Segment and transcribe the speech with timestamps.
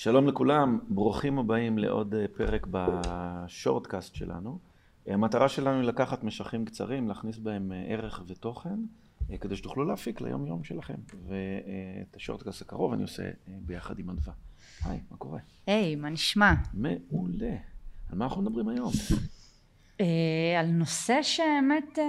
[0.00, 4.58] שלום לכולם, ברוכים הבאים לעוד אה, פרק בשורטקאסט שלנו.
[5.08, 8.80] אה, המטרה שלנו היא לקחת משכים קצרים, להכניס בהם אה, ערך ותוכן,
[9.40, 10.94] כדי שתוכלו להפיק ליום יום שלכם.
[11.26, 14.32] ואת השורטקאסט הקרוב אני עושה ביחד עם אדווה.
[14.84, 15.40] היי, מה קורה?
[15.66, 16.54] היי, hey, מה נשמע?
[16.74, 17.56] מעולה.
[18.10, 18.92] על מה אנחנו מדברים היום?
[19.98, 20.00] Uh,
[20.60, 22.00] על נושא שבאמת uh,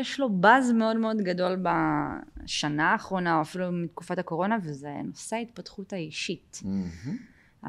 [0.00, 5.92] יש לו באז מאוד מאוד גדול בשנה האחרונה, או אפילו מתקופת הקורונה, וזה נושא ההתפתחות
[5.92, 6.60] האישית.
[6.62, 7.66] Mm-hmm.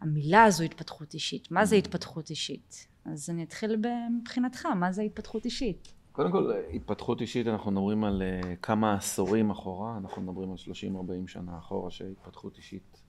[0.00, 1.76] המילה הזו התפתחות אישית, מה זה.
[1.76, 2.88] התפתחות אישית?
[3.04, 3.82] אז אני אתחיל
[4.20, 5.92] מבחינתך, מה זה התפתחות אישית?
[6.12, 11.28] קודם כל, התפתחות אישית, אנחנו מדברים על uh, כמה עשורים אחורה, אנחנו מדברים על 30-40
[11.28, 13.02] שנה אחורה, שהתפתחות אישית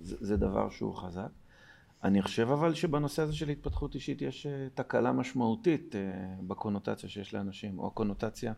[0.00, 1.28] זה, זה דבר שהוא חזק.
[2.04, 6.00] אני חושב אבל שבנושא הזה של התפתחות אישית יש אה, תקלה משמעותית אה,
[6.46, 8.52] בקונוטציה שיש לאנשים, או הקונוטציה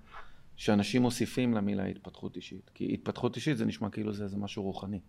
[0.57, 2.71] שאנשים מוסיפים למילה התפתחות אישית.
[2.75, 5.01] כי התפתחות אישית זה נשמע כאילו זה איזה משהו רוחני.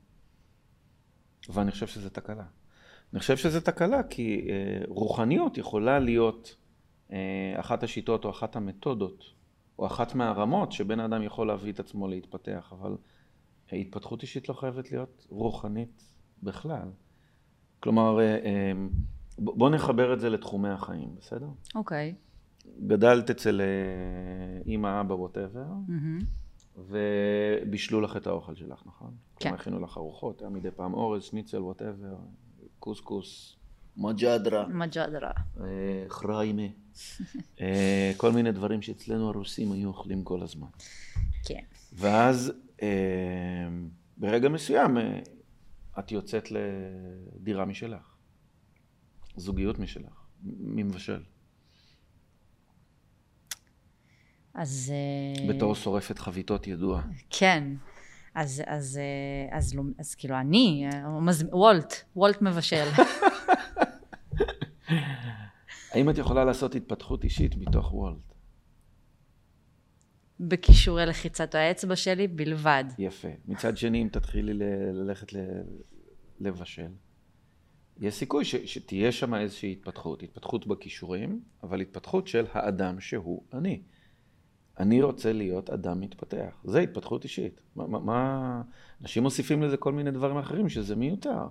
[1.49, 2.45] ואני חושב שזה תקלה.
[3.13, 6.55] אני חושב שזה תקלה כי אה, רוחניות יכולה להיות
[7.55, 9.23] אחת השיטות או אחת המתודות,
[9.79, 12.97] או אחת מהרמות שבן אדם יכול להביא את עצמו להתפתח, אבל
[13.71, 16.03] התפתחות אישית לא חייבת להיות רוחנית
[16.43, 16.89] בכלל.
[17.85, 18.71] כלומר, אה, אה,
[19.37, 21.47] בוא נחבר את זה לתחומי החיים, בסדר?
[21.75, 22.15] אוקיי.
[22.87, 25.65] גדלת אצל אה, אימא, אבא, ווטאבר,
[26.77, 29.11] ובישלו לך את האוכל שלך, נכון?
[29.39, 29.49] כן.
[29.49, 32.15] כלומר, הכינו לך ארוחות, היה מדי פעם אורז, שניצל, ווטאבר,
[32.79, 33.55] קוסקוס,
[33.97, 34.67] מג'דרה.
[34.67, 35.31] מג'דרה.
[36.09, 36.67] חריימה.
[38.17, 40.67] כל מיני דברים שאצלנו הרוסים היו אוכלים כל הזמן.
[41.43, 41.63] כן.
[41.93, 42.53] ואז
[44.17, 44.97] ברגע מסוים
[45.99, 48.15] את יוצאת לדירה משלך,
[49.35, 51.23] זוגיות משלך, מי מבשל?
[54.53, 54.93] אז...
[54.95, 57.01] אה, בתור שורפת חביתות ידוע.
[57.29, 57.63] כן.
[58.35, 61.19] אז, אז, אז, אה, אז, לא, אז כאילו אני, אה,
[61.51, 62.85] וולט, וולט מבשל.
[65.91, 68.34] האם את יכולה לעשות התפתחות אישית מתוך וולט?
[70.39, 72.83] בכישורי לחיצת האצבע שלי בלבד.
[72.97, 73.27] יפה.
[73.47, 74.53] מצד שני, אם תתחילי
[74.93, 75.27] ללכת
[76.39, 76.91] לבשל,
[77.99, 83.81] יש סיכוי ש, שתהיה שם איזושהי התפתחות, התפתחות בכישורים, אבל התפתחות של האדם שהוא אני.
[84.79, 86.61] אני רוצה להיות אדם מתפתח.
[86.63, 87.61] זה התפתחות אישית.
[87.75, 88.61] מה, מה...
[89.01, 91.47] אנשים מוסיפים לזה כל מיני דברים אחרים שזה מיותר.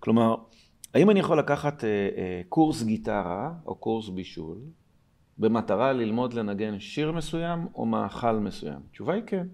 [0.00, 0.34] כלומר,
[0.94, 4.58] האם אני יכול לקחת אה, אה, קורס גיטרה או קורס בישול
[5.38, 8.80] במטרה ללמוד לנגן שיר מסוים או מאכל מסוים?
[8.90, 9.46] התשובה היא כן.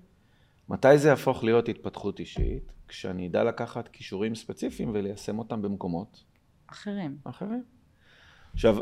[0.68, 2.72] מתי זה יהפוך להיות התפתחות אישית?
[2.88, 6.24] כשאני אדע לקחת כישורים ספציפיים וליישם אותם במקומות
[6.66, 7.16] אחרים.
[7.24, 7.64] אחרים.
[8.54, 8.76] עכשיו,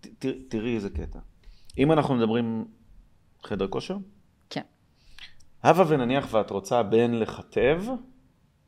[0.00, 1.18] ת, ת, תראי איזה קטע.
[1.78, 2.64] אם אנחנו מדברים
[3.42, 3.96] חדר כושר?
[4.50, 4.62] כן.
[5.62, 7.82] הבה ונניח ואת רוצה בין לכתב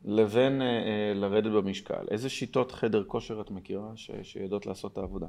[0.05, 2.07] לבין אה, אה, לרדת במשקל.
[2.11, 5.27] איזה שיטות חדר כושר את מכירה ש, שיודעות לעשות את העבודה?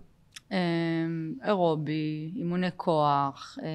[0.50, 3.68] אמ, אירובי, אימוני כוח, אה,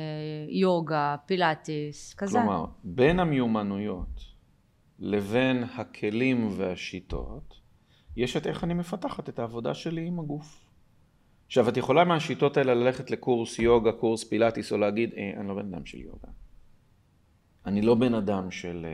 [0.50, 2.40] יוגה, פילאטיס, כזה.
[2.40, 4.22] כלומר, בין המיומנויות
[5.00, 7.53] לבין הכלים והשיטות,
[8.16, 10.66] יש את איך אני מפתחת את העבודה שלי עם הגוף.
[11.45, 15.56] עכשיו, את יכולה מהשיטות האלה ללכת לקורס יוגה, קורס פילאטיס, או להגיד, אה, אני לא
[15.56, 16.28] בן אדם של יוגה.
[17.66, 18.89] אני לא בן אדם של אה,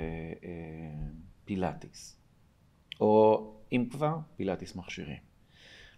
[0.49, 1.09] אה,
[1.45, 2.19] פילאטיס.
[3.01, 5.32] או אם כבר, פילאטיס מכשירים.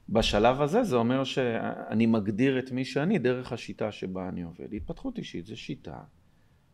[0.10, 4.74] בשלב הזה זה אומר שאני מגדיר את מי שאני דרך השיטה שבה אני עובד.
[4.74, 5.98] התפתחות אישית זה שיטה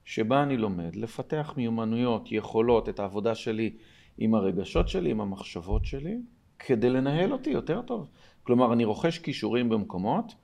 [0.06, 3.76] שבה אני לומד לפתח מיומנויות, יכולות, את העבודה שלי
[4.18, 6.18] עם הרגשות שלי, עם המחשבות שלי,
[6.60, 8.10] כדי לנהל אותי יותר טוב.
[8.44, 10.36] כלומר, אני רוכש כישורים במקומות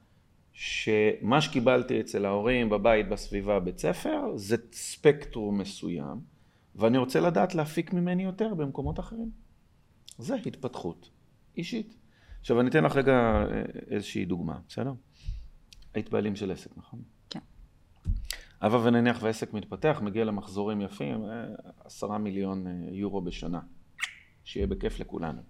[0.54, 6.20] שמה שקיבלתי אצל ההורים, בבית, בסביבה, בית ספר, זה ספקטרום מסוים,
[6.76, 9.32] ואני רוצה לדעת להפיק ממני יותר במקומות אחרים.
[10.18, 11.10] זה התפתחות
[11.58, 11.96] אישית.
[12.48, 14.94] עכשיו אני אתן לך רגע אה, איזושהי דוגמה, בסדר?
[15.94, 17.00] היית בעלים של עסק, נכון?
[17.30, 17.40] כן.
[18.62, 21.46] הבה ונניח והעסק מתפתח, מגיע למחזורים יפים, אה,
[21.86, 23.60] עשרה מיליון אה, יורו בשנה,
[24.44, 25.42] שיהיה בכיף לכולנו,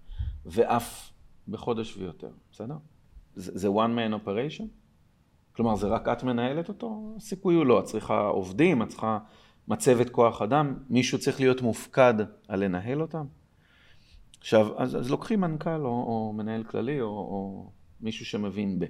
[0.46, 1.12] ואף
[1.48, 2.76] בחודש ויותר, בסדר?
[3.34, 4.64] זה, זה one man operation?
[5.52, 7.14] כלומר, זה רק את מנהלת אותו?
[7.16, 9.18] הסיכוי הוא לא, את צריכה עובדים, את צריכה
[9.68, 12.14] מצבת כוח אדם, מישהו צריך להיות מופקד
[12.48, 13.26] על לנהל אותם?
[14.40, 17.70] עכשיו, אז, אז לוקחים מנכ"ל או, או מנהל כללי או, או
[18.00, 18.84] מישהו שמבין ב.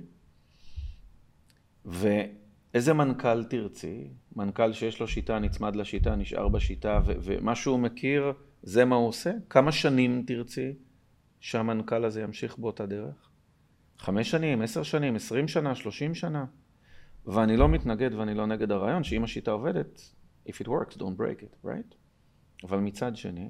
[1.85, 4.09] ואיזה מנכ"ל תרצי?
[4.37, 9.09] מנכ"ל שיש לו שיטה, נצמד לשיטה, נשאר בשיטה, ו- ומה שהוא מכיר, זה מה הוא
[9.09, 9.31] עושה?
[9.51, 10.73] כמה שנים תרצי
[11.41, 13.31] שהמנכ"ל הזה ימשיך באותה דרך?
[13.99, 16.45] חמש שנים, עשר שנים, עשרים שנה, שלושים שנה?
[17.27, 20.01] ואני לא מתנגד ואני לא נגד הרעיון שאם השיטה עובדת,
[20.49, 21.95] if it works, don't break it, right?
[22.65, 23.49] אבל מצד שני,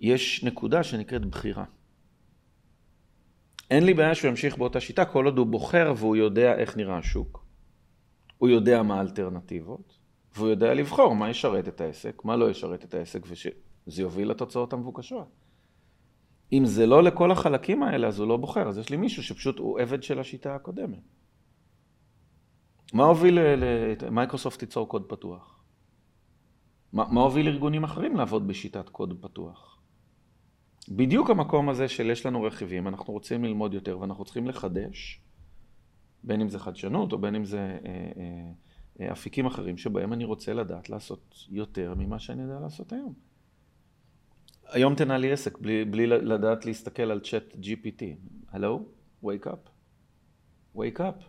[0.00, 1.64] יש נקודה שנקראת בחירה.
[3.70, 6.98] אין לי בעיה שהוא ימשיך באותה שיטה כל עוד הוא בוחר והוא יודע איך נראה
[6.98, 7.44] השוק.
[8.38, 9.98] הוא יודע מה האלטרנטיבות,
[10.36, 14.72] והוא יודע לבחור מה ישרת את העסק, מה לא ישרת את העסק, ושזה יוביל לתוצאות
[14.72, 15.28] המבוקשות.
[16.52, 18.68] אם זה לא לכל החלקים האלה, אז הוא לא בוחר.
[18.68, 21.02] אז יש לי מישהו שפשוט הוא עבד של השיטה הקודמת.
[22.92, 23.38] מה הוביל
[24.02, 25.64] למייקרוסופט ליצור קוד פתוח?
[26.92, 29.77] מה, מה הוביל ארגונים אחרים לעבוד בשיטת קוד פתוח?
[30.90, 35.20] בדיוק המקום הזה של יש לנו רכיבים, אנחנו רוצים ללמוד יותר ואנחנו צריכים לחדש,
[36.22, 37.76] בין אם זה חדשנות או בין אם זה אה,
[38.16, 38.52] אה,
[39.00, 43.14] אה, אפיקים אחרים שבהם אני רוצה לדעת לעשות יותר ממה שאני יודע לעשות היום.
[44.66, 48.02] היום תנהל לי עסק בלי, בלי לדעת להסתכל על צ'אט GPT.
[48.48, 48.86] הלו?
[49.24, 49.70] wake up.
[50.76, 51.22] wake up.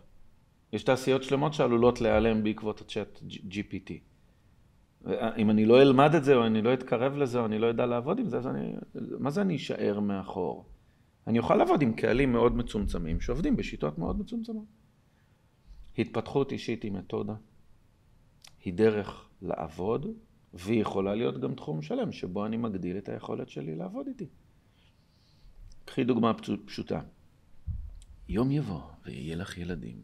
[0.72, 3.20] יש תעשיות שלמות שעלולות להיעלם בעקבות הצ'אט
[3.50, 4.09] GPT.
[5.36, 7.86] אם אני לא אלמד את זה, או אני לא אתקרב לזה, או אני לא אדע
[7.86, 8.72] לעבוד עם זה, אז אני...
[9.18, 10.68] מה זה אני אשאר מאחור?
[11.26, 14.64] אני אוכל לעבוד עם קהלים מאוד מצומצמים, שעובדים בשיטות מאוד מצומצמות.
[15.98, 17.34] התפתחות אישית היא מתודה.
[18.64, 20.06] היא דרך לעבוד,
[20.54, 24.26] והיא יכולה להיות גם תחום שלם, שבו אני מגדיל את היכולת שלי לעבוד איתי.
[25.84, 26.32] קחי דוגמה
[26.66, 27.00] פשוטה.
[28.28, 30.02] יום יבוא ויהיה לך ילדים.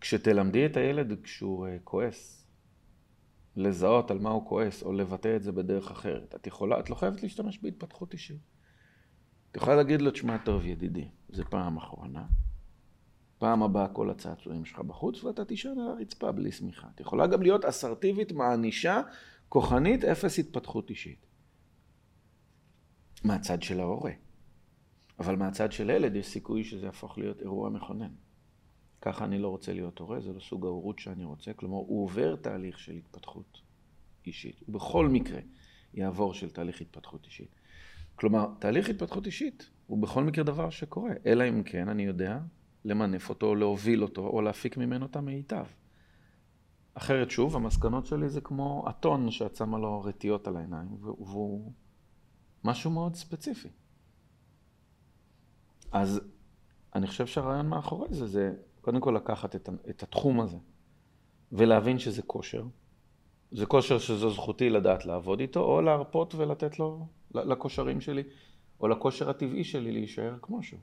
[0.00, 2.43] כשתלמדי את הילד כשהוא אה, כועס,
[3.56, 6.94] לזהות על מה הוא כועס, או לבטא את זה בדרך אחרת, את יכולה, את לא
[6.94, 8.40] חייבת להשתמש בהתפתחות אישית.
[9.50, 12.26] את יכולה להגיד לו, תשמע טוב ידידי, זה פעם אחרונה,
[13.38, 16.88] פעם הבאה כל הצעצועים שלך בחוץ ואתה תישן על הרצפה בלי שמיכה.
[16.94, 19.00] את יכולה גם להיות אסרטיבית, מענישה,
[19.48, 21.26] כוחנית, אפס התפתחות אישית.
[23.24, 24.12] מהצד של ההורה.
[25.18, 28.10] אבל מהצד של ילד יש סיכוי שזה יהפוך להיות אירוע מכונן.
[29.04, 31.52] ככה אני לא רוצה להיות הורה, זה לא סוג ההורות שאני רוצה.
[31.52, 33.60] כלומר, הוא עובר תהליך של התפתחות
[34.26, 34.60] אישית.
[34.66, 35.40] הוא בכל מקרה
[35.94, 37.48] יעבור של תהליך התפתחות אישית.
[38.16, 42.38] כלומר, תהליך התפתחות אישית הוא בכל מקרה דבר שקורה, אלא אם כן אני יודע
[42.84, 45.64] למנף אותו, להוביל אותו, או להפיק ממנו את המיטב.
[46.94, 51.72] אחרת שוב, המסקנות שלי זה כמו אתון שאת שמה לו רטיות על העיניים, והוא
[52.64, 53.68] משהו מאוד ספציפי.
[55.92, 56.20] אז
[56.94, 58.54] אני חושב שהרעיון מאחורי זה, זה
[58.84, 60.56] קודם כל לקחת את, את התחום הזה,
[61.52, 62.64] ולהבין שזה כושר.
[63.52, 68.22] זה כושר שזו זכותי לדעת לעבוד איתו, או להרפות ולתת לו, לכושרים שלי,
[68.80, 70.80] או לכושר הטבעי שלי להישאר כמו שהוא.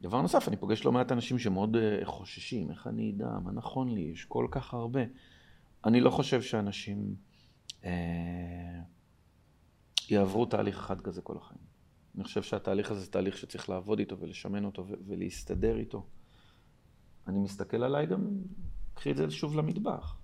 [0.00, 3.88] דבר נוסף, אני פוגש לא מעט אנשים שמאוד אה, חוששים, איך אני אדע, מה נכון
[3.88, 5.00] לי, יש כל כך הרבה.
[5.84, 7.14] אני לא חושב שאנשים
[7.84, 8.80] אה,
[10.10, 11.60] יעברו תהליך אחד כזה כל החיים.
[12.14, 16.06] אני חושב שהתהליך הזה זה תהליך שצריך לעבוד איתו ולשמן אותו ולהסתדר איתו.
[17.28, 18.28] אני מסתכל עליי גם,
[18.94, 20.16] קחי את זה שוב למטבח.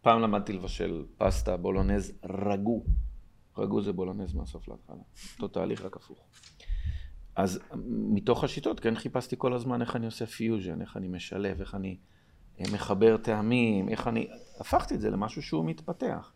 [0.00, 2.84] פעם למדתי לבשל פסטה בולונז ragu.
[3.58, 5.02] Ragu זה בולונז מהסוף להתחלה.
[5.36, 6.26] אותו תהליך רק הפוך.
[7.36, 11.74] אז מתוך השיטות, כן, חיפשתי כל הזמן איך אני עושה פיוז'ן, איך אני משלב, איך
[11.74, 11.96] אני
[12.60, 14.28] אה, מחבר טעמים, איך אני...
[14.60, 16.32] הפכתי את זה למשהו שהוא מתפתח.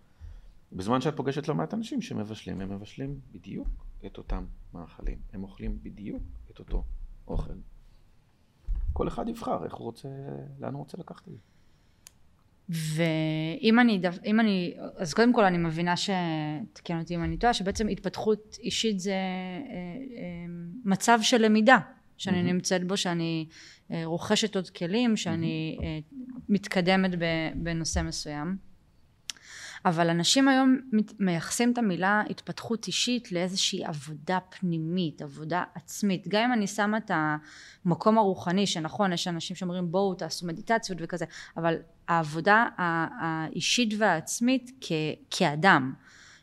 [0.72, 3.68] בזמן שאת פוגשת לא מעט אנשים שמבשלים, הם מבשלים בדיוק
[4.06, 5.18] את אותם מאכלים.
[5.32, 6.84] הם אוכלים בדיוק את אותו
[7.28, 7.52] אוכל.
[8.98, 10.08] כל אחד יבחר איך הוא רוצה,
[10.60, 11.38] לאן הוא רוצה לקחת את זה.
[12.68, 16.10] ואם אני, אם אני, אז קודם כל אני מבינה ש...
[16.72, 20.46] תקן אותי אם אני טועה, שבעצם התפתחות אישית זה אה, אה,
[20.84, 21.78] מצב של למידה,
[22.16, 22.52] שאני mm-hmm.
[22.52, 23.46] נמצאת בו, שאני
[23.90, 26.34] אה, רוכשת עוד כלים, שאני mm-hmm.
[26.48, 27.10] מתקדמת
[27.54, 28.56] בנושא מסוים.
[29.84, 30.76] אבל אנשים היום
[31.18, 36.28] מייחסים את המילה התפתחות אישית לאיזושהי עבודה פנימית, עבודה עצמית.
[36.28, 37.10] גם אם אני שמה את
[37.84, 41.24] המקום הרוחני, שנכון, יש אנשים שאומרים בואו תעשו מדיטציות וכזה,
[41.56, 41.74] אבל
[42.08, 44.92] העבודה האישית והעצמית כ,
[45.30, 45.94] כאדם,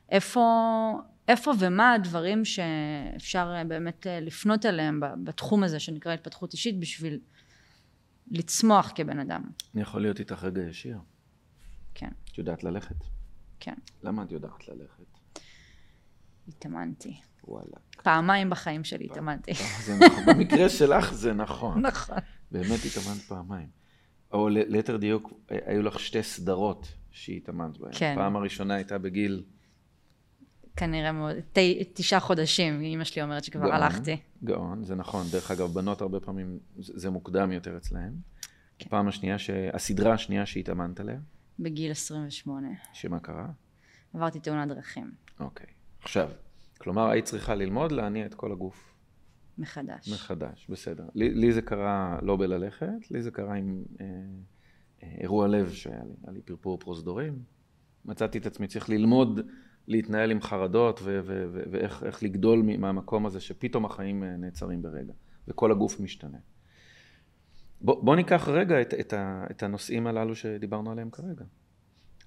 [0.09, 0.41] איפה,
[1.27, 7.19] איפה ומה הדברים שאפשר באמת לפנות אליהם בתחום הזה שנקרא התפתחות אישית בשביל
[8.31, 9.43] לצמוח כבן אדם.
[9.73, 10.97] אני יכול להיות איתך רגע ישיר.
[11.93, 12.09] כן.
[12.31, 13.14] את יודעת ללכת.
[13.59, 13.73] כן.
[14.03, 15.19] למה את יודעת ללכת?
[16.47, 17.17] התאמנתי.
[17.43, 17.77] וואלה.
[18.03, 19.51] פעמיים בחיים שלי התאמנתי.
[19.51, 20.25] נכון.
[20.25, 21.85] במקרה שלך זה נכון.
[21.85, 22.17] נכון.
[22.51, 23.67] באמת התאמנת פעמיים.
[24.31, 27.91] או ליתר דיוק, היו לך שתי סדרות שהתאמנת בהן.
[27.93, 28.13] כן.
[28.13, 29.43] הפעם הראשונה הייתה בגיל...
[30.75, 31.57] כנראה מאוד, ת,
[31.93, 34.17] תשעה חודשים, אמא שלי אומרת שכבר גאון, הלכתי.
[34.43, 35.25] גאון, זה נכון.
[35.31, 38.13] דרך אגב, בנות הרבה פעמים, זה מוקדם יותר אצלהן.
[38.79, 38.85] כן.
[38.87, 39.49] הפעם השנייה, ש...
[39.73, 41.19] הסדרה השנייה שהתאמנת עליה.
[41.59, 42.67] בגיל 28.
[42.93, 43.47] שמה קרה?
[44.13, 45.11] עברתי תאונת דרכים.
[45.39, 45.67] אוקיי.
[46.01, 46.29] עכשיו,
[46.77, 48.95] כלומר, היית צריכה ללמוד להניע את כל הגוף.
[49.57, 50.13] מחדש.
[50.13, 51.07] מחדש, בסדר.
[51.15, 54.05] לי, לי זה קרה לא בללכת, לי זה קרה עם אה,
[55.03, 56.13] אה, אירוע לב שהיה לי.
[56.23, 57.43] היה לי פרפור פרוזדורים.
[58.05, 59.39] מצאתי את עצמי צריך ללמוד
[59.87, 60.99] להתנהל עם חרדות
[61.71, 65.13] ואיך לגדול מהמקום הזה שפתאום החיים אה, נעצרים ברגע
[65.47, 66.37] וכל הגוף משתנה.
[67.85, 71.45] בוא, בוא ניקח רגע את, את, ה, את הנושאים הללו שדיברנו עליהם כרגע.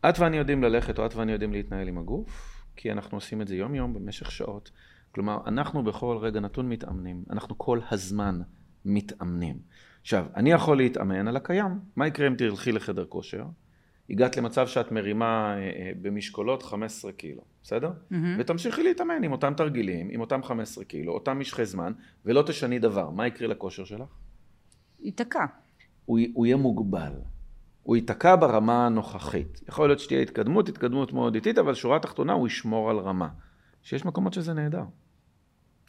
[0.09, 3.49] את ואני יודעים ללכת או את ואני יודעים להתנהל עם הגוף, כי אנחנו עושים את
[3.49, 4.71] זה יום יום במשך שעות.
[5.15, 8.41] כלומר, אנחנו בכל רגע נתון מתאמנים, אנחנו כל הזמן
[8.85, 9.59] מתאמנים.
[10.00, 11.79] עכשיו, אני יכול להתאמן על הקיים.
[11.97, 13.45] מה יקרה אם תלכי לחדר כושר?
[14.11, 17.91] הגעת למצב שאת מרימה אה, אה, במשקולות 15 קילו, בסדר?
[17.91, 18.15] Mm-hmm.
[18.38, 21.93] ותמשיכי להתאמן עם אותם תרגילים, עם אותם 15 קילו, אותם משכי זמן,
[22.25, 23.11] ולא תשני דבר.
[23.11, 24.09] מה יקרה לכושר שלך?
[25.00, 25.47] ייתקע.
[26.05, 27.12] הוא, הוא יהיה מוגבל.
[27.83, 29.61] הוא ייתקע ברמה הנוכחית.
[29.69, 33.28] יכול להיות שתהיה התקדמות, התקדמות מאוד איטית, אבל שורה תחתונה הוא ישמור על רמה.
[33.83, 34.85] שיש מקומות שזה נהדר.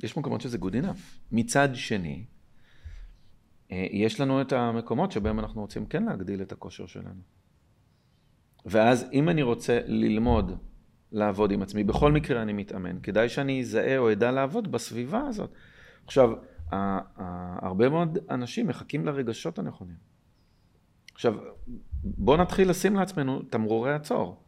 [0.04, 1.00] יש מקומות שזה good enough.
[1.32, 2.26] מצד שני,
[3.72, 7.22] אה, יש לנו את המקומות שבהם אנחנו רוצים כן להגדיל את הכושר שלנו.
[8.66, 10.52] ואז אם אני רוצה ללמוד
[11.12, 15.54] לעבוד עם עצמי, בכל מקרה אני מתאמן, כדאי שאני אזהה או אדע לעבוד בסביבה הזאת.
[16.06, 16.30] עכשיו,
[16.72, 19.96] הרבה מאוד אנשים מחכים לרגשות הנכונים.
[21.14, 21.36] עכשיו,
[22.04, 24.44] בואו נתחיל לשים לעצמנו תמרורי עצור.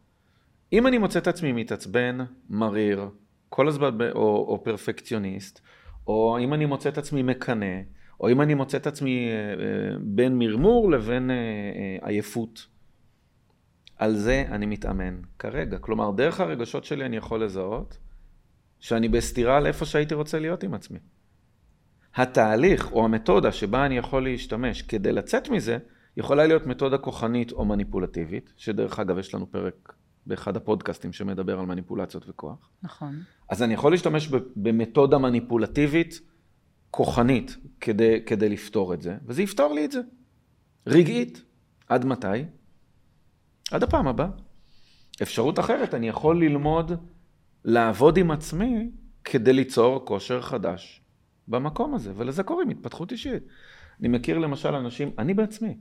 [0.73, 2.17] אם אני מוצא את עצמי מתעצבן,
[2.49, 3.09] מריר,
[3.49, 5.61] כל הזמן, או, או פרפקציוניסט,
[6.07, 7.81] או אם אני מוצא את עצמי מקנא,
[8.19, 11.35] או אם אני מוצא את עצמי אה, אה, בין מרמור לבין אה,
[12.01, 12.67] עייפות.
[13.97, 15.77] על זה אני מתאמן כרגע.
[15.77, 17.97] כלומר, דרך הרגשות שלי אני יכול לזהות
[18.79, 20.99] שאני בסתירה לאיפה שהייתי רוצה להיות עם עצמי.
[22.15, 25.77] התהליך או המתודה שבה אני יכול להשתמש כדי לצאת מזה,
[26.17, 29.93] יכולה להיות מתודה כוחנית או מניפולטיבית, שדרך אגב יש לנו פרק
[30.25, 32.69] באחד הפודקאסטים שמדבר על מניפולציות וכוח.
[32.83, 33.19] נכון.
[33.49, 36.21] אז אני יכול להשתמש במתודה מניפולטיבית
[36.91, 40.01] כוחנית כדי, כדי לפתור את זה, וזה יפתור לי את זה.
[40.87, 41.43] רגעית.
[41.89, 42.27] עד מתי?
[43.71, 44.27] עד הפעם הבאה.
[45.21, 46.91] אפשרות אחרת, אני יכול ללמוד
[47.65, 48.91] לעבוד עם עצמי
[49.23, 51.01] כדי ליצור כושר חדש
[51.47, 53.43] במקום הזה, ולזה קוראים התפתחות אישית.
[53.99, 55.77] אני מכיר למשל אנשים, אני בעצמי,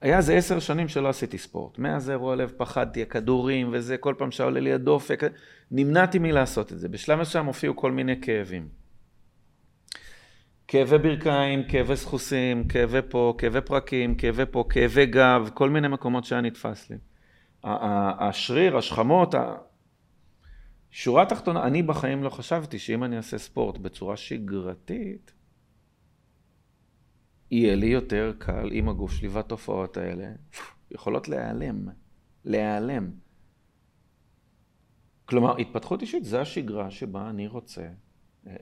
[0.00, 1.78] היה איזה עשר שנים שלא עשיתי ספורט.
[1.78, 5.22] מאז אירוע לב פחדתי, הכדורים וזה, כל פעם שעולה לי הדופק,
[5.70, 6.88] נמנעתי מלעשות את זה.
[6.88, 8.68] בשלב מסוים הופיעו כל מיני כאבים.
[10.68, 16.24] כאבי ברכיים, כאבי סחוסים, כאבי פה, כאבי פרקים, כאבי פה, כאבי גב, כל מיני מקומות
[16.24, 16.96] שהיה נתפס לי.
[17.64, 19.34] השריר, השכמות,
[20.90, 25.32] שורה תחתונה, אני בחיים לא חשבתי שאם אני אעשה ספורט בצורה שגרתית,
[27.50, 30.32] יהיה לי יותר קל עם הגוף שלי והתופעות האלה
[30.90, 31.88] יכולות להיעלם,
[32.44, 33.10] להיעלם.
[35.24, 37.92] כלומר, התפתחות אישית זה השגרה שבה אני רוצה אה,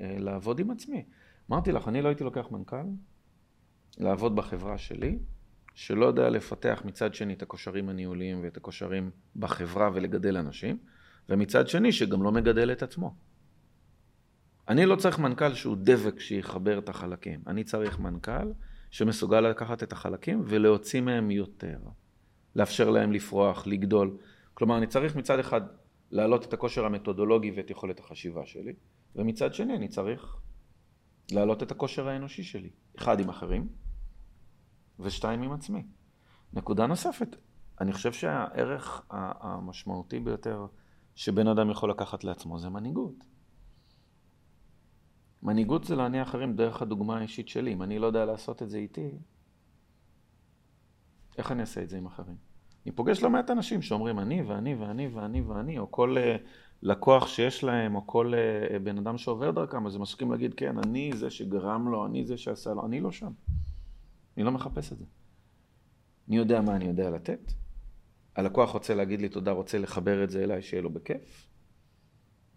[0.00, 1.04] אה, לעבוד עם עצמי.
[1.50, 2.76] אמרתי לך, אני לא הייתי לוקח מנכ"ל
[3.98, 5.18] לעבוד בחברה שלי,
[5.74, 10.78] שלא יודע לפתח מצד שני את הכושרים הניהוליים ואת הכושרים בחברה ולגדל אנשים,
[11.28, 13.14] ומצד שני שגם לא מגדל את עצמו.
[14.68, 17.40] אני לא צריך מנכ"ל שהוא דבק שיחבר את החלקים.
[17.46, 18.52] אני צריך מנכ"ל
[18.90, 21.78] שמסוגל לקחת את החלקים ולהוציא מהם יותר.
[22.56, 24.16] לאפשר להם לפרוח, לגדול.
[24.54, 25.60] כלומר, אני צריך מצד אחד
[26.10, 28.72] להעלות את הכושר המתודולוגי ואת יכולת החשיבה שלי,
[29.16, 30.36] ומצד שני אני צריך
[31.32, 32.70] להעלות את הכושר האנושי שלי.
[32.98, 33.68] אחד עם אחרים,
[35.00, 35.82] ושתיים עם עצמי.
[36.52, 37.36] נקודה נוספת,
[37.80, 40.66] אני חושב שהערך המשמעותי ביותר
[41.18, 43.24] שבן אדם יכול לקחת לעצמו זה מנהיגות.
[45.42, 47.72] מנהיגות זה להניע אחרים דרך הדוגמה האישית שלי.
[47.72, 49.10] אם אני לא יודע לעשות את זה איתי,
[51.38, 52.36] איך אני אעשה את זה עם אחרים?
[52.86, 56.46] אני פוגש לא מעט אנשים שאומרים אני ואני ואני ואני ואני, או כל uh,
[56.82, 60.78] לקוח שיש להם, או כל uh, בן אדם שעובר דרכם, אז הם מסכים להגיד, כן,
[60.78, 63.32] אני זה שגרם לו, אני זה שעשה לו, אני לא שם.
[64.36, 65.04] אני לא מחפש את זה.
[66.28, 67.52] אני יודע מה אני יודע לתת.
[68.38, 71.48] הלקוח רוצה להגיד לי תודה, רוצה לחבר את זה אליי, שיהיה לו בכיף.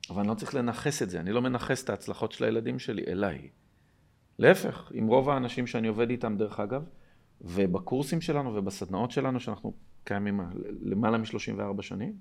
[0.09, 3.03] אבל אני לא צריך לנכס את זה, אני לא מנכס את ההצלחות של הילדים שלי
[3.07, 3.49] אליי.
[4.39, 6.83] להפך, עם רוב האנשים שאני עובד איתם, דרך אגב,
[7.41, 9.73] ובקורסים שלנו ובסדנאות שלנו, שאנחנו
[10.03, 10.41] קיימים
[10.81, 12.13] למעלה מ-34 שנים,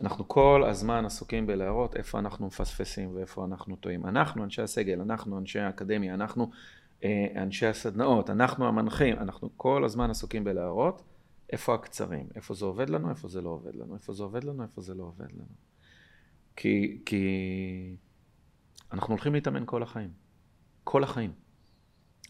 [0.00, 4.06] אנחנו כל הזמן עסוקים בלהראות איפה אנחנו מפספסים ואיפה אנחנו טועים.
[4.06, 6.50] אנחנו אנשי הסגל, אנחנו אנשי האקדמיה, אנחנו
[7.04, 11.02] אה, אנשי הסדנאות, אנחנו המנחים, אנחנו כל הזמן עסוקים בלהראות
[11.52, 14.62] איפה הקצרים, איפה זה עובד לנו, איפה זה לא עובד לנו, איפה זה עובד לנו,
[14.62, 15.54] איפה זה לא עובד לנו.
[16.56, 17.96] כי, כי
[18.92, 20.10] אנחנו הולכים להתאמן כל החיים.
[20.84, 21.32] כל החיים.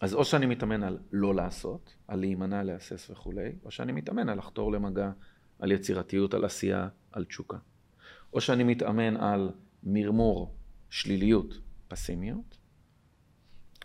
[0.00, 4.38] אז או שאני מתאמן על לא לעשות, על להימנע, להסס וכולי, או שאני מתאמן על
[4.38, 5.10] לחתור למגע,
[5.58, 7.58] על יצירתיות, על עשייה, על תשוקה.
[8.32, 9.50] או שאני מתאמן על
[9.82, 10.54] מרמור,
[10.90, 12.58] שליליות, פסימיות,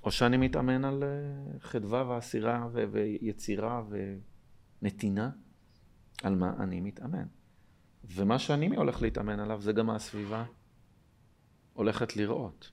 [0.03, 3.81] או שאני מתאמן על אה, חדווה ואסירה ויצירה
[4.81, 5.29] ונתינה,
[6.23, 7.25] על מה אני מתאמן.
[8.03, 10.45] ומה שאני הולך להתאמן עליו זה גם מה הסביבה
[11.73, 12.71] הולכת לראות.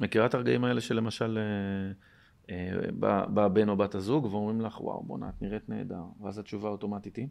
[0.00, 4.80] מכירה את הרגעים האלה שלמשל אה, אה, בא, בא בן או בת הזוג ואומרים לך,
[4.80, 7.28] וואו, בואנה, את נראית נהדר, ואז התשובה האוטומטית היא?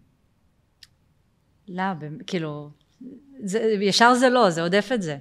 [1.67, 1.83] לא,
[2.27, 2.71] כאילו,
[3.39, 5.17] זה, ישר זה לא, זה עודף את זה.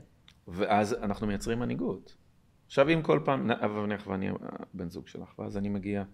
[0.48, 2.16] ואז אנחנו מייצרים מנהיגות.
[2.66, 4.28] עכשיו אם כל פעם, אבל נניח ואני
[4.74, 6.04] בן זוג שלך, ואז אני מגיע אה,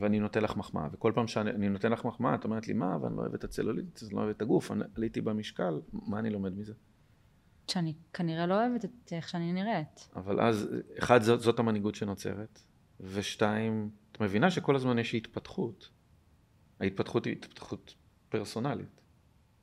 [0.00, 3.16] ואני נותן לך מחמאה, וכל פעם שאני נותן לך מחמאה, את אומרת לי, מה, ואני
[3.16, 6.58] לא אוהב את הצלוליט, אני לא אוהב את הגוף, אני עליתי במשקל, מה אני לומד
[6.58, 6.72] מזה?
[7.68, 10.08] שאני כנראה לא אוהבת את איך שאני נראית.
[10.16, 12.60] אבל אז, אחד, זאת, זאת המנהיגות שנוצרת,
[13.00, 15.90] ושתיים, את מבינה שכל הזמן יש התפתחות.
[16.80, 17.94] ההתפתחות היא התפתחות
[18.28, 19.00] פרסונלית.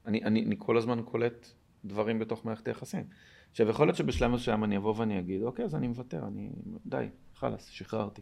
[0.05, 1.47] אני, אני, אני כל הזמן קולט
[1.85, 3.03] דברים בתוך מערכת היחסים.
[3.51, 6.49] עכשיו, יכול להיות שבשלב מסוים אני אבוא ואני אגיד, אוקיי, אז אני מוותר, אני...
[6.85, 8.21] די, חלאס, שחררתי.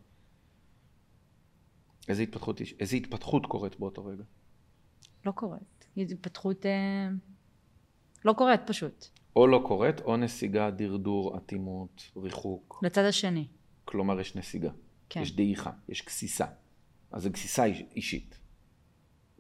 [2.10, 4.24] איזה התפתחות, איזה התפתחות קורית באותו רגע?
[5.25, 5.88] לא קורית.
[5.98, 7.10] התפתחות אה,
[8.25, 9.08] לא קורית פשוט.
[9.36, 12.80] או לא קורית, או נסיגה, דרדור, אטימות, ריחוק.
[12.84, 13.48] לצד השני.
[13.86, 14.70] כלומר, יש נסיגה.
[15.10, 15.22] כן.
[15.22, 16.46] יש דעיכה, יש גסיסה.
[17.12, 17.63] אז זו גסיסה
[17.96, 18.39] אישית.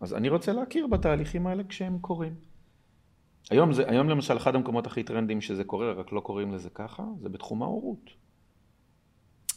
[0.01, 2.35] אז אני רוצה להכיר בתהליכים האלה כשהם קורים.
[3.49, 7.03] היום, זה, היום למשל אחד המקומות הכי טרנדיים שזה קורה, רק לא קוראים לזה ככה,
[7.21, 8.09] זה בתחום ההורות.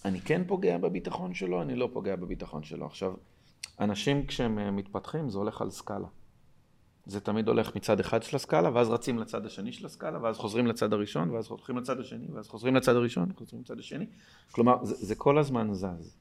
[0.05, 2.87] אני כן פוגע בביטחון שלו, אני לא פוגע בביטחון שלו.
[2.87, 3.15] עכשיו,
[3.81, 6.09] אנשים כשהם אה, מתפתחים זה הולך על סקאלה.
[7.07, 10.67] זה תמיד הולך מצד אחד של הסקאלה, ואז רצים לצד השני של הסקאלה, ואז חוזרים
[10.67, 14.07] לצד הראשון, ואז הולכים לצד השני, ואז חוזרים לצד הראשון, חוזרים לצד השני.
[14.53, 16.17] כלומר, זה, זה כל הזמן זז.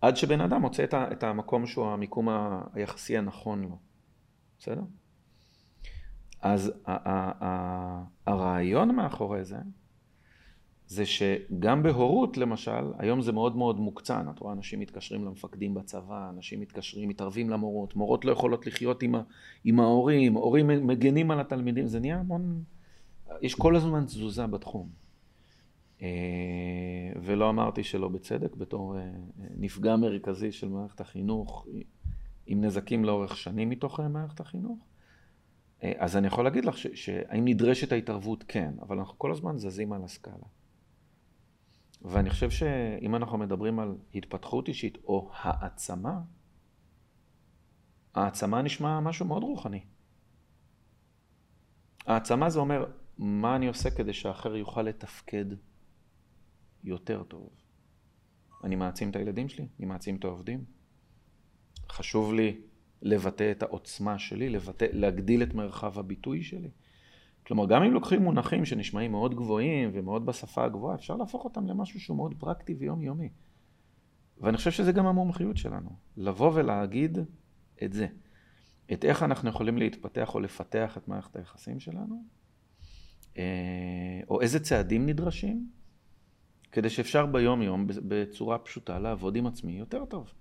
[0.00, 2.28] עד שבן אדם מוצא את, ה, את המקום שהוא המיקום
[2.72, 3.78] היחסי הנכון לו.
[4.58, 4.82] בסדר?
[6.40, 6.72] אז
[8.26, 9.56] הרעיון מאחורי זה,
[10.86, 16.30] זה שגם בהורות למשל, היום זה מאוד מאוד מוקצן, את רואה אנשים מתקשרים למפקדים בצבא,
[16.30, 19.14] אנשים מתקשרים, מתערבים למורות, מורות לא יכולות לחיות עם,
[19.64, 22.62] עם ההורים, הורים מגנים על התלמידים, זה נהיה המון,
[23.42, 24.88] יש כל הזמן תזוזה בתחום.
[26.02, 26.08] אה,
[27.22, 29.10] ולא אמרתי שלא בצדק, בתור אה,
[29.56, 31.66] נפגע מרכזי של מערכת החינוך,
[32.46, 34.78] עם נזקים לאורך שנים מתוך מערכת החינוך.
[35.82, 38.44] אה, אז אני יכול להגיד לך שהאם נדרשת ההתערבות?
[38.48, 40.46] כן, אבל אנחנו כל הזמן זזים על הסקאלה.
[42.04, 46.20] ואני חושב שאם אנחנו מדברים על התפתחות אישית או העצמה,
[48.14, 49.80] העצמה נשמע משהו מאוד רוחני.
[52.06, 52.86] העצמה זה אומר,
[53.18, 55.44] מה אני עושה כדי שהאחר יוכל לתפקד
[56.84, 57.48] יותר טוב.
[58.64, 60.64] אני מעצים את הילדים שלי, אני מעצים את העובדים.
[61.88, 62.60] חשוב לי
[63.02, 66.70] לבטא את העוצמה שלי, לבטא, להגדיל את מרחב הביטוי שלי.
[67.46, 72.00] כלומר, גם אם לוקחים מונחים שנשמעים מאוד גבוהים ומאוד בשפה הגבוהה, אפשר להפוך אותם למשהו
[72.00, 73.28] שהוא מאוד פרקטי ויומיומי.
[74.38, 77.18] ואני חושב שזה גם המומחיות שלנו, לבוא ולהגיד
[77.82, 78.06] את זה.
[78.92, 82.24] את איך אנחנו יכולים להתפתח או לפתח את מערכת היחסים שלנו,
[83.38, 85.70] אה, או איזה צעדים נדרשים,
[86.72, 90.32] כדי שאפשר ביום יום בצורה פשוטה לעבוד עם עצמי יותר טוב.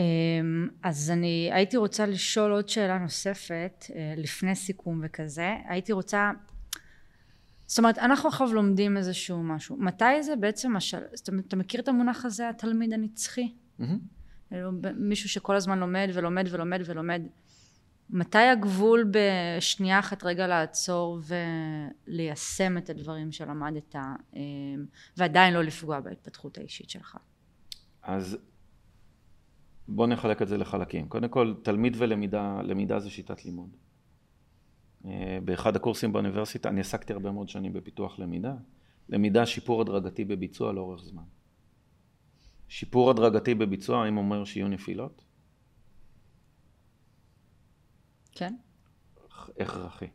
[0.00, 6.30] אמ, אז אני הייתי רוצה לשאול עוד שאלה נוספת אה, לפני סיכום וכזה הייתי רוצה
[7.66, 11.00] זאת אומרת אנחנו עכשיו לומדים איזשהו משהו מתי זה בעצם השל...
[11.14, 13.54] זאת אומרת אתה מכיר את המונח הזה התלמיד הנצחי?
[13.80, 14.54] Mm-hmm.
[14.94, 17.22] מישהו שכל הזמן לומד ולומד ולומד ולומד
[18.10, 21.20] מתי הגבול בשנייה אחת רגע לעצור
[22.08, 23.94] וליישם את הדברים שלמדת
[24.34, 24.40] אמ,
[25.16, 27.16] ועדיין לא לפגוע בהתפתחות האישית שלך?
[28.02, 28.38] אז
[29.88, 31.08] בואו נחלק את זה לחלקים.
[31.08, 33.76] קודם כל, תלמיד ולמידה, למידה זה שיטת לימוד.
[35.04, 38.54] אה, באחד הקורסים באוניברסיטה, אני עסקתי הרבה מאוד שנים בפיתוח למידה.
[39.08, 41.22] למידה, שיפור הדרגתי בביצוע לאורך זמן.
[42.68, 45.24] שיפור הדרגתי בביצוע, האם אומר שיהיו נפילות?
[48.32, 48.54] כן.
[49.60, 50.06] הכרחי.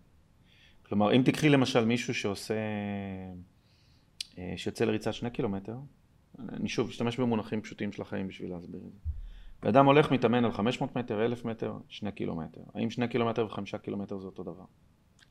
[0.85, 2.55] כלומר, אם תקחי למשל מישהו שעושה,
[4.37, 5.77] אה, שיוצא לריצה שני קילומטר,
[6.39, 8.99] אני שוב אשתמש במונחים פשוטים של החיים בשביל להסביר את זה.
[9.61, 12.61] אדם הולך, מתאמן על 500 מטר, 1,000 מטר, 2 קילומטר.
[12.75, 14.63] האם 2 קילומטר ו-5 קילומטר זה אותו דבר?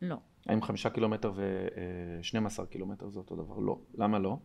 [0.02, 0.16] לא.
[0.46, 3.58] האם 5 קילומטר ו-12 קילומטר זה אותו דבר?
[3.58, 3.78] לא.
[3.94, 4.38] למה לא?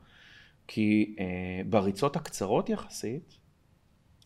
[0.67, 3.37] כי אה, בריצות הקצרות יחסית,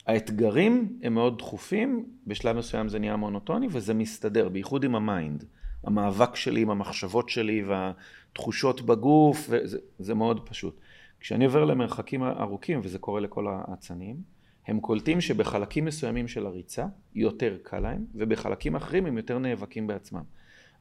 [0.07, 5.45] האתגרים הם מאוד דחופים, בשלב מסוים זה נהיה מונוטוני וזה מסתדר, בייחוד עם ה-mind.
[5.83, 10.79] המאבק שלי עם המחשבות שלי והתחושות בגוף, וזה, זה מאוד פשוט.
[11.19, 14.32] כשאני עובר למרחקים ארוכים, וזה קורה לכל האצנים,
[14.67, 20.23] הם קולטים שבחלקים מסוימים של הריצה יותר קל להם, ובחלקים אחרים הם יותר נאבקים בעצמם.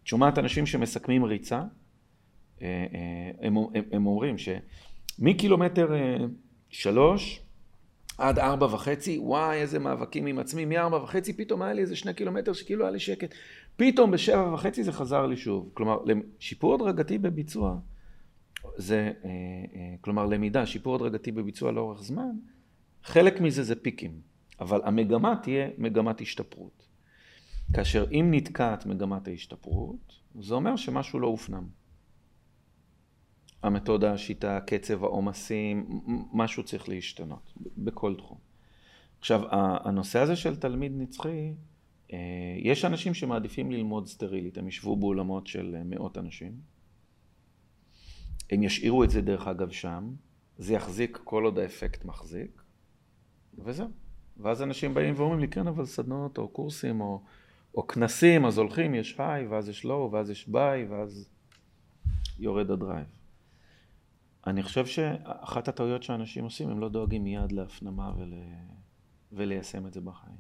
[0.03, 1.63] את שומעת אנשים שמסכמים ריצה,
[2.63, 6.17] אה, אה, הם, הם, הם אומרים שמקילומטר אה,
[6.69, 7.43] שלוש
[8.19, 12.15] עד ארבע וחצי, וואי, איזה מאבקים עם עצמי, מארבע וחצי, פתאום היה לי איזה שני
[12.15, 13.35] קילומטר שכאילו היה לי שקט.
[13.77, 15.71] פתאום בשבע וחצי זה חזר לי שוב.
[15.75, 15.99] כלומר,
[16.39, 17.77] שיפור הדרגתי בביצוע,
[18.77, 19.13] זה,
[20.01, 22.31] כלומר, למידה, שיפור הדרגתי בביצוע לאורך זמן,
[23.03, 24.21] חלק מזה זה פיקים,
[24.61, 26.87] אבל המגמה תהיה מגמת השתפרות.
[27.75, 31.67] כאשר אם נתקעת מגמת ההשתפרות, זה אומר שמשהו לא הופנם.
[33.63, 38.39] המתודה, השיטה, קצב העומסים, משהו צריך להשתנות בכל תחום.
[39.19, 39.43] עכשיו,
[39.85, 41.55] הנושא הזה של תלמיד נצחי,
[42.13, 42.19] אה,
[42.59, 46.53] יש אנשים שמעדיפים ללמוד סטרילית, הם ישבו באולמות של מאות אנשים.
[48.51, 50.15] הם ישאירו את זה דרך אגב שם,
[50.59, 52.62] זה יחזיק כל עוד האפקט מחזיק,
[53.59, 53.89] וזהו.
[54.37, 57.23] ואז אנשים באים ואומרים לי, כן, אבל סדנות או קורסים או,
[57.75, 61.29] או כנסים, אז הולכים, יש high, ואז יש low, ואז יש ביי, ואז
[62.39, 63.07] יורד ה-drive.
[64.47, 68.35] אני חושב שאחת הטעויות שאנשים עושים, הם לא דואגים מיד להפנמה ול...
[69.33, 70.37] וליישם את זה בחיים.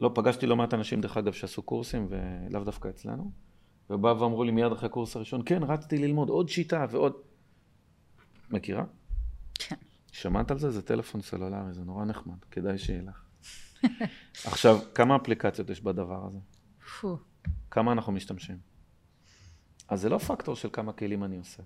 [0.00, 3.30] לא, פגשתי לא מעט אנשים, דרך אגב, שעשו קורסים, ולאו דווקא אצלנו,
[3.90, 7.12] ובאו ואמרו לי מיד אחרי הקורס הראשון, כן, רצתי ללמוד עוד שיטה ועוד...
[8.50, 8.84] מכירה?
[9.54, 9.76] כן.
[10.14, 10.70] שמעת על זה?
[10.70, 13.24] זה טלפון סלולרי, זה נורא נחמד, כדאי שיהיה לך.
[14.52, 16.38] עכשיו, כמה אפליקציות יש בדבר הזה?
[17.70, 18.58] כמה אנחנו משתמשים?
[19.88, 21.64] אז זה לא פקטור של כמה כלים אני אוסף.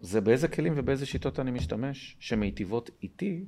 [0.00, 3.46] זה באיזה כלים ובאיזה שיטות אני משתמש, שמיטיבות איתי,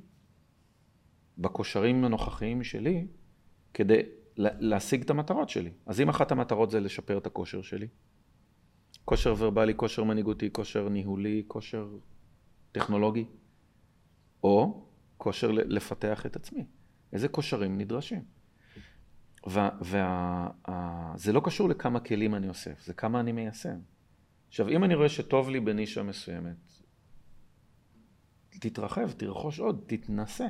[1.37, 3.07] בכושרים הנוכחיים שלי,
[3.73, 4.01] כדי
[4.37, 5.71] להשיג את המטרות שלי.
[5.85, 7.87] אז אם אחת המטרות זה לשפר את הכושר שלי,
[9.05, 11.87] כושר ורבלי, כושר מנהיגותי, כושר ניהולי, כושר
[12.71, 13.25] טכנולוגי,
[14.43, 14.85] או
[15.17, 16.65] כושר לפתח את עצמי.
[17.13, 18.23] איזה כושרים נדרשים?
[19.47, 23.79] וזה לא קשור לכמה כלים אני אוסף, זה כמה אני מיישם.
[24.47, 26.55] עכשיו, אם אני רואה שטוב לי בנישה מסוימת,
[28.49, 30.47] תתרחב, תרכוש עוד, תתנסה.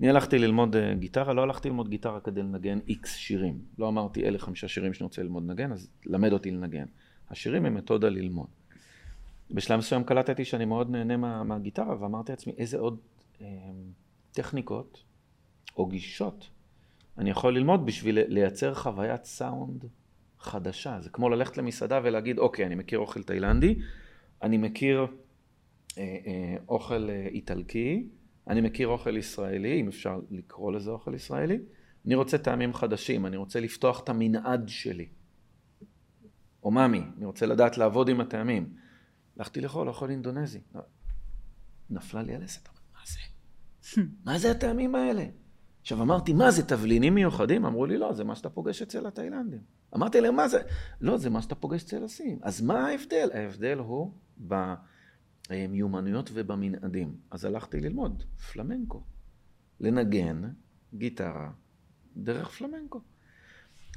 [0.00, 3.62] אני הלכתי ללמוד אה, גיטרה, לא הלכתי ללמוד גיטרה כדי לנגן איקס שירים.
[3.78, 6.84] לא אמרתי אלה חמישה שירים שאני רוצה ללמוד לנגן, אז למד אותי לנגן.
[7.30, 8.48] השירים הם מתודה ללמוד.
[9.50, 12.98] בשלב מסוים קלטתי שאני מאוד נהנה מה, מהגיטרה, ואמרתי לעצמי, איזה עוד
[13.40, 13.46] אה,
[14.32, 15.02] טכניקות
[15.76, 16.50] או גישות
[17.18, 19.84] אני יכול ללמוד בשביל לייצר חוויית סאונד
[20.38, 21.00] חדשה.
[21.00, 23.74] זה כמו ללכת למסעדה ולהגיד, אוקיי, אני מכיר אוכל תאילנדי,
[24.42, 25.06] אני מכיר
[25.98, 28.08] אה, אה, אוכל אה, איטלקי,
[28.48, 31.58] אני מכיר אוכל ישראלי, אם אפשר לקרוא לזה אוכל ישראלי,
[32.06, 35.06] אני רוצה טעמים חדשים, אני רוצה לפתוח את המנעד שלי.
[36.68, 38.74] או מאמי, אני רוצה לדעת לעבוד עם הטעמים.
[39.36, 40.60] הלכתי לאכול אוכל אינדונזי.
[41.90, 44.02] נפלה לי הלסת, מה זה?
[44.24, 45.26] מה זה הטעמים האלה?
[45.80, 47.64] עכשיו אמרתי, מה זה, תבלינים מיוחדים?
[47.64, 49.60] אמרו לי, לא, זה מה שאתה פוגש אצל התאילנדים.
[49.94, 50.62] אמרתי להם, מה זה?
[51.00, 52.38] לא, זה מה שאתה פוגש אצל הסינים.
[52.42, 53.28] אז מה ההבדל?
[53.34, 54.12] ההבדל הוא
[55.50, 57.16] במיומנויות ובמנעדים.
[57.30, 59.02] אז הלכתי ללמוד פלמנקו.
[59.80, 60.42] לנגן
[60.94, 61.50] גיטרה
[62.16, 63.00] דרך פלמנקו.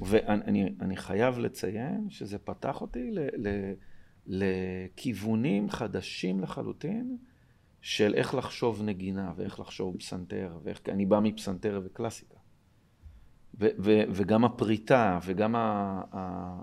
[0.06, 3.72] ואני חייב לציין שזה פתח אותי ל, ל,
[4.26, 7.16] לכיוונים חדשים לחלוטין
[7.80, 12.36] של איך לחשוב נגינה ואיך לחשוב פסנתר, ואיך, אני בא מפסנתר וקלאסיקה.
[13.60, 16.62] ו, ו, וגם הפריטה וגם ה, ה...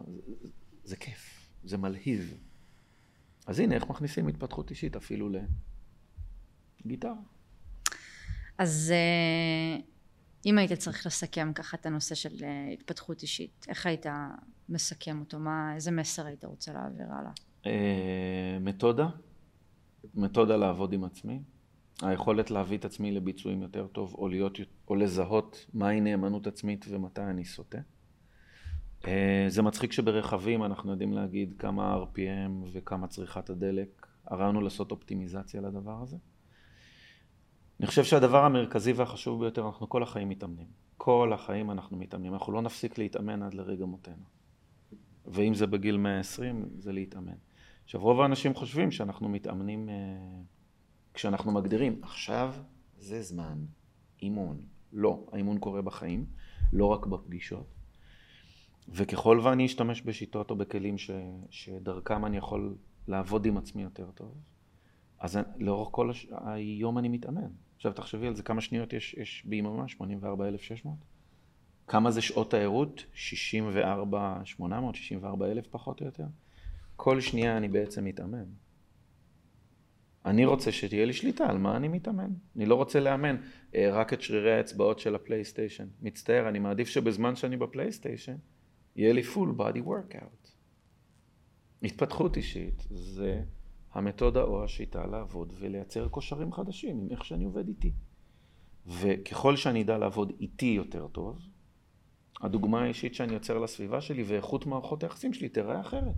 [0.83, 2.37] זה כיף, זה מלהיב.
[3.47, 5.29] אז הנה, איך מכניסים התפתחות אישית אפילו
[6.85, 7.13] לגיטרה.
[8.57, 9.77] אז אה,
[10.45, 14.05] אם היית צריך לסכם ככה את הנושא של אה, התפתחות אישית, איך היית
[14.69, 15.39] מסכם אותו?
[15.39, 17.31] מה, איזה מסר היית רוצה להעביר הלאה?
[17.65, 19.09] אה, מתודה,
[20.15, 21.39] מתודה לעבוד עם עצמי,
[22.01, 27.21] היכולת להביא את עצמי לביצועים יותר טוב, או, להיות, או לזהות מהי נאמנות עצמית ומתי
[27.21, 27.77] אני סוטה.
[29.07, 34.07] אה, זה מצחיק שברכבים אנחנו יודעים להגיד כמה RPM וכמה צריכת הדלק.
[34.25, 36.17] הרעיון הוא לעשות אופטימיזציה לדבר הזה.
[37.79, 40.67] אני חושב שהדבר המרכזי והחשוב ביותר, אנחנו כל החיים מתאמנים.
[40.97, 42.33] כל החיים אנחנו מתאמנים.
[42.33, 44.23] אנחנו לא נפסיק להתאמן עד לרגע מותנו.
[45.25, 47.33] ואם זה בגיל 120, זה להתאמן.
[47.83, 49.95] עכשיו, רוב האנשים חושבים שאנחנו מתאמנים אה,
[51.13, 52.55] כשאנחנו מגדירים, עכשיו
[52.97, 53.65] זה זמן
[54.21, 54.61] אימון.
[54.93, 56.25] לא, האימון קורה בחיים,
[56.73, 57.75] לא רק בפגישות.
[58.89, 61.11] וככל ואני אשתמש בשיטות או בכלים ש,
[61.49, 62.75] שדרכם אני יכול
[63.07, 64.33] לעבוד עם עצמי יותר טוב,
[65.19, 66.27] אז לאורך כל הש...
[66.31, 67.51] היום אני מתאמן.
[67.79, 69.87] עכשיו תחשבי על זה, כמה שניות יש, יש ביממה?
[69.87, 70.95] 84,600?
[71.87, 73.03] כמה זה שעות הערות?
[73.13, 76.25] 64,800, 64,000 פחות או יותר?
[76.95, 78.45] כל שנייה אני בעצם מתאמן.
[80.25, 82.31] אני רוצה שתהיה לי שליטה על מה אני מתאמן.
[82.55, 83.35] אני לא רוצה לאמן
[83.75, 85.87] אה, רק את שרירי האצבעות של הפלייסטיישן.
[86.01, 88.35] מצטער, אני מעדיף שבזמן שאני בפלייסטיישן,
[88.95, 90.49] יהיה לי full body workout.
[91.83, 93.41] התפתחות אישית זה
[93.93, 97.91] המתודה או השיטה לעבוד ולייצר קושרים חדשים עם איך שאני עובד איתי.
[98.87, 101.39] וככל שאני אדע לעבוד איתי יותר טוב,
[102.41, 106.15] הדוגמה האישית שאני יוצר לסביבה שלי ואיכות מערכות היחסים שלי תראה אחרת.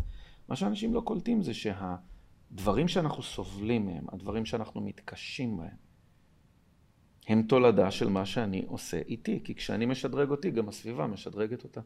[0.47, 5.77] מה שאנשים לא קולטים זה שהדברים שאנחנו סובלים מהם, הדברים שאנחנו מתקשים בהם,
[7.27, 11.81] הם תולדה של מה שאני עושה איתי, כי כשאני משדרג אותי, גם הסביבה משדרגת אותה.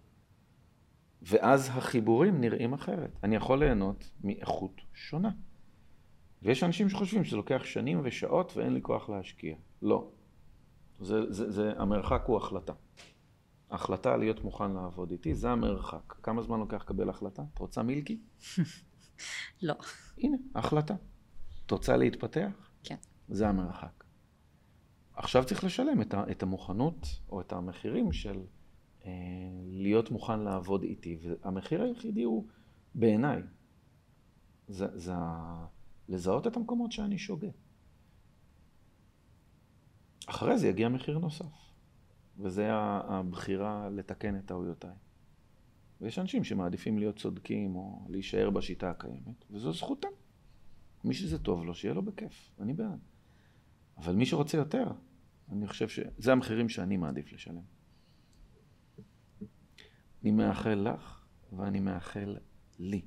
[1.21, 3.11] ואז החיבורים נראים אחרת.
[3.23, 5.31] אני יכול ליהנות מאיכות שונה.
[6.41, 9.55] ויש אנשים שחושבים שזה לוקח שנים ושעות ואין לי כוח להשקיע.
[9.81, 10.11] לא.
[10.99, 12.73] זה, זה, זה, המרחק הוא החלטה.
[13.71, 16.13] החלטה להיות מוכן לעבוד איתי, זה המרחק.
[16.23, 17.43] כמה זמן לוקח לקבל החלטה?
[17.53, 18.19] את רוצה מילקי?
[19.61, 19.73] לא.
[20.17, 20.95] הנה, החלטה.
[21.65, 22.69] את רוצה להתפתח?
[22.83, 22.95] כן.
[23.29, 24.03] זה המרחק.
[25.13, 28.41] עכשיו צריך לשלם את, ה, את המוכנות או את המחירים של
[29.05, 29.11] אה,
[29.65, 32.45] להיות מוכן לעבוד איתי, והמחיר היחידי הוא
[32.95, 33.41] בעיניי,
[34.67, 35.13] זה, זה
[36.09, 37.47] לזהות את המקומות שאני שוגה.
[40.25, 41.73] אחרי זה יגיע מחיר נוסף,
[42.37, 44.95] וזה הבחירה לתקן את טעויותיי.
[46.01, 50.09] ויש אנשים שמעדיפים להיות צודקים או להישאר בשיטה הקיימת, וזו זכותם.
[51.03, 52.99] מי שזה טוב לו, שיהיה לו בכיף, אני בעד.
[53.97, 54.87] אבל מי שרוצה יותר,
[55.49, 57.61] אני חושב שזה המחירים שאני מעדיף לשלם.
[60.23, 62.37] אני מאחל לך, ואני מאחל
[62.79, 63.01] לי,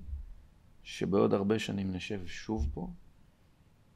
[0.82, 2.88] שבעוד הרבה שנים נשב שוב פה,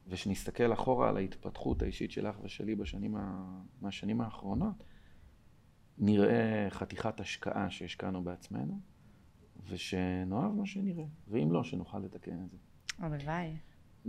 [0.07, 3.61] ושנסתכל אחורה על ההתפתחות האישית שלך ושלי בשנים ה...
[3.81, 4.83] מהשנים האחרונות,
[5.97, 8.79] נראה חתיכת השקעה שהשקענו בעצמנו,
[9.69, 12.57] ושנאהב מה שנראה, ואם לא, שנוכל לתקן את זה.
[12.99, 13.55] הלוואי.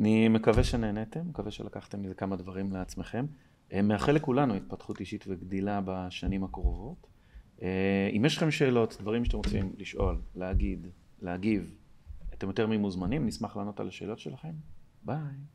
[0.00, 3.26] אני מקווה שנהניתם, מקווה שלקחתם מזה כמה דברים לעצמכם.
[3.72, 7.06] אה, מאחל לכולנו התפתחות אישית וגדילה בשנים הקרובות.
[7.62, 10.86] אה, אם יש לכם שאלות, דברים שאתם רוצים לשאול, להגיד,
[11.22, 11.74] להגיב,
[12.38, 14.54] אתם יותר ממוזמנים, נשמח לענות על השאלות שלכם.
[15.02, 15.44] ביי.